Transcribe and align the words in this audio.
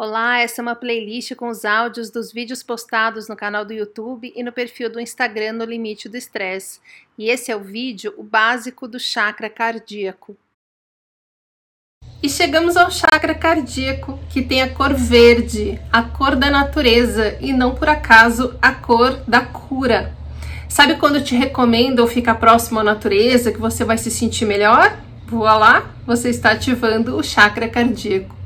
Olá, 0.00 0.38
essa 0.38 0.60
é 0.60 0.62
uma 0.62 0.76
playlist 0.76 1.34
com 1.34 1.48
os 1.48 1.64
áudios 1.64 2.08
dos 2.08 2.32
vídeos 2.32 2.62
postados 2.62 3.28
no 3.28 3.34
canal 3.34 3.64
do 3.64 3.72
YouTube 3.72 4.32
e 4.32 4.44
no 4.44 4.52
perfil 4.52 4.88
do 4.88 5.00
Instagram 5.00 5.54
No 5.54 5.64
Limite 5.64 6.08
do 6.08 6.16
Estresse. 6.16 6.78
E 7.18 7.28
esse 7.28 7.50
é 7.50 7.56
o 7.56 7.64
vídeo, 7.64 8.14
o 8.16 8.22
básico 8.22 8.86
do 8.86 9.00
chakra 9.00 9.50
cardíaco. 9.50 10.36
E 12.22 12.28
chegamos 12.28 12.76
ao 12.76 12.92
chakra 12.92 13.34
cardíaco, 13.34 14.20
que 14.30 14.40
tem 14.40 14.62
a 14.62 14.72
cor 14.72 14.94
verde, 14.94 15.80
a 15.92 16.00
cor 16.00 16.36
da 16.36 16.48
natureza 16.48 17.36
e 17.40 17.52
não 17.52 17.74
por 17.74 17.88
acaso 17.88 18.56
a 18.62 18.72
cor 18.72 19.16
da 19.26 19.44
cura. 19.44 20.14
Sabe 20.68 20.94
quando 20.94 21.24
te 21.24 21.34
recomendam 21.34 22.06
ficar 22.06 22.36
próximo 22.36 22.78
à 22.78 22.84
natureza, 22.84 23.50
que 23.50 23.58
você 23.58 23.84
vai 23.84 23.98
se 23.98 24.12
sentir 24.12 24.46
melhor? 24.46 24.96
Voa 25.26 25.56
lá, 25.56 25.90
você 26.06 26.30
está 26.30 26.52
ativando 26.52 27.16
o 27.16 27.22
chakra 27.24 27.68
cardíaco. 27.68 28.37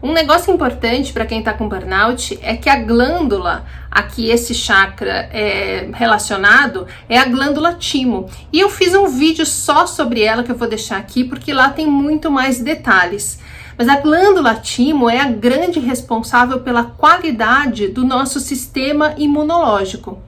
Um 0.00 0.12
negócio 0.12 0.54
importante 0.54 1.12
para 1.12 1.26
quem 1.26 1.40
está 1.40 1.52
com 1.52 1.68
burnout 1.68 2.38
é 2.40 2.56
que 2.56 2.70
a 2.70 2.76
glândula 2.76 3.64
a 3.90 4.02
que 4.02 4.30
esse 4.30 4.54
chakra 4.54 5.28
é 5.32 5.90
relacionado 5.92 6.86
é 7.08 7.18
a 7.18 7.24
glândula 7.24 7.74
timo. 7.74 8.30
E 8.52 8.60
eu 8.60 8.70
fiz 8.70 8.94
um 8.94 9.08
vídeo 9.08 9.44
só 9.44 9.86
sobre 9.86 10.22
ela 10.22 10.44
que 10.44 10.52
eu 10.52 10.56
vou 10.56 10.68
deixar 10.68 10.98
aqui 10.98 11.24
porque 11.24 11.52
lá 11.52 11.70
tem 11.70 11.86
muito 11.86 12.30
mais 12.30 12.60
detalhes. 12.60 13.40
Mas 13.76 13.88
a 13.88 13.96
glândula 13.96 14.54
timo 14.54 15.10
é 15.10 15.20
a 15.20 15.30
grande 15.30 15.80
responsável 15.80 16.60
pela 16.60 16.84
qualidade 16.84 17.88
do 17.88 18.04
nosso 18.04 18.38
sistema 18.38 19.14
imunológico. 19.16 20.27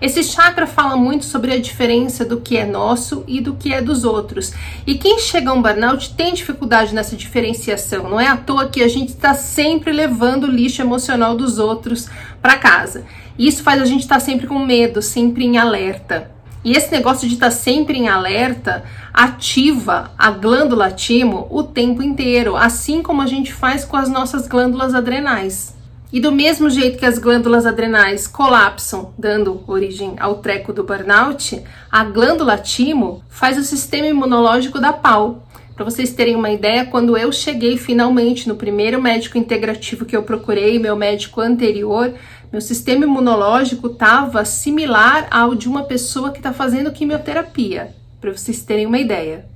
Esse 0.00 0.24
chakra 0.24 0.66
fala 0.66 0.96
muito 0.96 1.26
sobre 1.26 1.52
a 1.52 1.60
diferença 1.60 2.24
do 2.24 2.40
que 2.40 2.56
é 2.56 2.64
nosso 2.64 3.22
e 3.28 3.38
do 3.38 3.52
que 3.54 3.74
é 3.74 3.82
dos 3.82 4.02
outros. 4.02 4.52
E 4.86 4.94
quem 4.94 5.18
chega 5.18 5.50
a 5.50 5.52
um 5.52 5.60
burnout 5.60 6.14
tem 6.14 6.32
dificuldade 6.32 6.94
nessa 6.94 7.14
diferenciação. 7.14 8.08
Não 8.08 8.18
é 8.18 8.26
à 8.26 8.36
toa 8.36 8.68
que 8.68 8.82
a 8.82 8.88
gente 8.88 9.10
está 9.10 9.34
sempre 9.34 9.92
levando 9.92 10.44
o 10.44 10.50
lixo 10.50 10.80
emocional 10.80 11.36
dos 11.36 11.58
outros 11.58 12.08
para 12.40 12.56
casa. 12.56 13.04
Isso 13.38 13.62
faz 13.62 13.82
a 13.82 13.84
gente 13.84 14.00
estar 14.00 14.14
tá 14.14 14.20
sempre 14.20 14.46
com 14.46 14.58
medo, 14.58 15.02
sempre 15.02 15.44
em 15.44 15.58
alerta. 15.58 16.30
E 16.64 16.72
esse 16.72 16.90
negócio 16.90 17.28
de 17.28 17.34
estar 17.34 17.46
tá 17.46 17.52
sempre 17.52 17.98
em 17.98 18.08
alerta 18.08 18.84
ativa 19.12 20.12
a 20.16 20.30
glândula 20.30 20.90
timo 20.90 21.46
o 21.50 21.62
tempo 21.62 22.02
inteiro, 22.02 22.56
assim 22.56 23.02
como 23.02 23.20
a 23.20 23.26
gente 23.26 23.52
faz 23.52 23.84
com 23.84 23.98
as 23.98 24.08
nossas 24.08 24.48
glândulas 24.48 24.94
adrenais. 24.94 25.78
E 26.12 26.18
do 26.18 26.32
mesmo 26.32 26.68
jeito 26.68 26.98
que 26.98 27.06
as 27.06 27.18
glândulas 27.18 27.64
adrenais 27.64 28.26
colapsam, 28.26 29.14
dando 29.16 29.62
origem 29.68 30.14
ao 30.18 30.38
treco 30.38 30.72
do 30.72 30.82
burnout, 30.82 31.62
a 31.90 32.02
glândula 32.02 32.58
timo 32.58 33.22
faz 33.28 33.56
o 33.56 33.62
sistema 33.62 34.08
imunológico 34.08 34.80
da 34.80 34.92
pau. 34.92 35.46
Para 35.76 35.84
vocês 35.84 36.12
terem 36.12 36.34
uma 36.34 36.50
ideia, 36.50 36.84
quando 36.84 37.16
eu 37.16 37.30
cheguei 37.30 37.76
finalmente 37.76 38.48
no 38.48 38.56
primeiro 38.56 39.00
médico 39.00 39.38
integrativo 39.38 40.04
que 40.04 40.16
eu 40.16 40.24
procurei, 40.24 40.80
meu 40.80 40.96
médico 40.96 41.40
anterior, 41.40 42.12
meu 42.50 42.60
sistema 42.60 43.04
imunológico 43.04 43.86
estava 43.86 44.44
similar 44.44 45.28
ao 45.30 45.54
de 45.54 45.68
uma 45.68 45.84
pessoa 45.84 46.32
que 46.32 46.38
está 46.38 46.52
fazendo 46.52 46.90
quimioterapia, 46.90 47.94
para 48.20 48.32
vocês 48.32 48.62
terem 48.62 48.84
uma 48.84 48.98
ideia. 48.98 49.46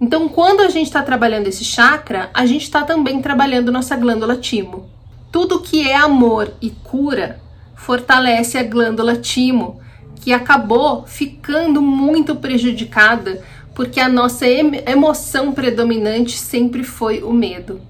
Então, 0.00 0.28
quando 0.28 0.60
a 0.60 0.68
gente 0.68 0.86
está 0.86 1.02
trabalhando 1.02 1.48
esse 1.48 1.64
chakra, 1.64 2.30
a 2.32 2.46
gente 2.46 2.62
está 2.62 2.84
também 2.84 3.20
trabalhando 3.20 3.72
nossa 3.72 3.96
glândula 3.96 4.36
timo. 4.36 4.95
Tudo 5.30 5.60
que 5.60 5.88
é 5.88 5.96
amor 5.96 6.52
e 6.60 6.70
cura 6.70 7.40
fortalece 7.74 8.56
a 8.56 8.62
glândula 8.62 9.16
timo, 9.16 9.80
que 10.20 10.32
acabou 10.32 11.06
ficando 11.06 11.80
muito 11.80 12.34
prejudicada 12.36 13.42
porque 13.74 14.00
a 14.00 14.08
nossa 14.08 14.46
emoção 14.46 15.52
predominante 15.52 16.38
sempre 16.38 16.82
foi 16.82 17.22
o 17.22 17.32
medo. 17.32 17.80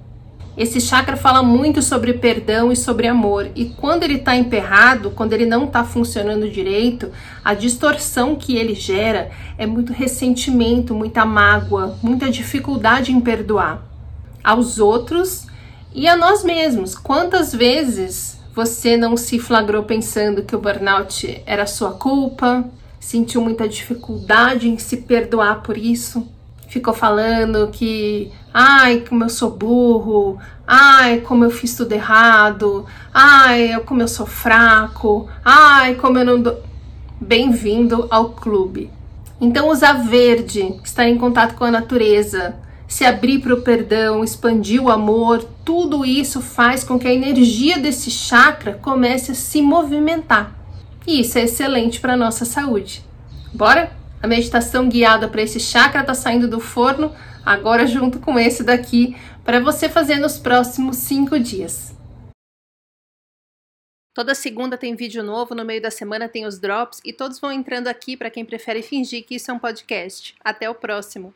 Esse 0.57 0.81
chakra 0.81 1.17
fala 1.17 1.43
muito 1.43 1.83
sobre 1.83 2.15
perdão 2.15 2.73
e 2.73 2.77
sobre 2.77 3.07
amor, 3.07 3.51
e 3.55 3.67
quando 3.67 4.03
ele 4.03 4.15
está 4.15 4.35
emperrado, 4.35 5.11
quando 5.11 5.35
ele 5.35 5.45
não 5.45 5.65
está 5.65 5.85
funcionando 5.85 6.51
direito, 6.51 7.13
a 7.45 7.53
distorção 7.53 8.35
que 8.35 8.57
ele 8.57 8.75
gera 8.75 9.31
é 9.59 9.67
muito 9.67 9.93
ressentimento, 9.93 10.95
muita 10.95 11.25
mágoa, 11.27 11.97
muita 12.03 12.31
dificuldade 12.31 13.13
em 13.13 13.21
perdoar 13.21 13.83
aos 14.43 14.79
outros 14.79 15.47
e 15.97 16.07
a 16.07 16.15
nós 16.15 16.45
mesmos. 16.45 16.95
Quantas 16.95 17.55
vezes 17.55 18.39
você 18.55 18.99
não 18.99 19.17
se 19.17 19.39
flagrou 19.39 19.83
pensando 19.83 20.43
que 20.43 20.55
o 20.55 20.61
burnout 20.61 21.43
era 21.47 21.67
sua 21.67 21.93
culpa, 21.93 22.65
sentiu 23.01 23.41
muita 23.41 23.67
dificuldade 23.67 24.69
em 24.69 24.79
se 24.79 24.99
perdoar 24.99 25.63
por 25.63 25.79
isso? 25.79 26.29
Ficou 26.69 26.93
falando 26.93 27.69
que, 27.73 28.31
ai, 28.53 29.05
como 29.09 29.25
eu 29.25 29.31
sou 29.31 29.51
burro, 29.51 30.39
ai, 30.67 31.21
como 31.21 31.45
eu 31.45 31.51
fiz 31.51 31.75
tudo 31.75 31.93
errado, 31.93 32.85
ai, 33.15 33.81
como 33.87 34.03
eu 34.03 34.09
sou 34.09 34.27
fraco, 34.27 35.27
ai, 35.43 35.95
como 35.95 36.19
eu 36.19 36.27
não 36.27 36.43
dou. 36.43 36.63
Bem-vindo 37.19 38.07
ao 38.11 38.31
clube. 38.31 38.91
Então, 39.41 39.71
usar 39.71 39.95
verde, 39.95 40.79
estar 40.85 41.09
em 41.09 41.17
contato 41.17 41.55
com 41.55 41.65
a 41.65 41.71
natureza, 41.71 42.57
se 42.89 43.05
abrir 43.05 43.41
para 43.41 43.55
o 43.55 43.63
perdão, 43.63 44.23
expandir 44.23 44.83
o 44.83 44.91
amor, 44.91 45.45
tudo 45.65 46.05
isso 46.05 46.41
faz 46.41 46.85
com 46.85 46.99
que 46.99 47.09
a 47.09 47.13
energia 47.13 47.79
desse 47.79 48.11
chakra 48.11 48.75
comece 48.75 49.33
a 49.33 49.35
se 49.35 49.61
movimentar. 49.61 50.55
E 51.07 51.21
isso 51.21 51.39
é 51.39 51.43
excelente 51.43 52.01
para 52.01 52.15
a 52.15 52.17
nossa 52.17 52.45
saúde. 52.45 53.05
Bora? 53.53 53.93
A 54.23 54.27
meditação 54.27 54.89
guiada 54.89 55.29
para 55.29 55.43
esse 55.43 55.61
chakra 55.61 56.01
está 56.01 56.15
saindo 56.15 56.49
do 56.49 56.59
forno, 56.59 57.15
agora 57.45 57.87
junto 57.87 58.19
com 58.19 58.39
esse 58.39 58.65
daqui, 58.65 59.17
para 59.45 59.61
você 59.61 59.89
fazer 59.89 60.19
nos 60.19 60.39
próximos 60.39 60.97
cinco 60.97 61.39
dias. 61.39 61.95
Toda 64.15 64.35
segunda 64.35 64.79
tem 64.79 64.97
vídeo 64.97 65.23
novo, 65.23 65.55
no 65.55 65.65
meio 65.65 65.83
da 65.83 65.91
semana 65.91 66.29
tem 66.29 66.47
os 66.47 66.59
drops 66.59 67.01
e 67.05 67.13
todos 67.13 67.39
vão 67.39 67.53
entrando 67.53 67.87
aqui 67.87 68.17
para 68.17 68.31
quem 68.31 68.45
prefere 68.45 68.83
fingir 68.83 69.25
que 69.27 69.35
isso 69.35 69.51
é 69.51 69.55
um 69.55 69.59
podcast. 69.59 70.35
Até 70.43 70.71
o 70.71 70.75
próximo! 70.75 71.35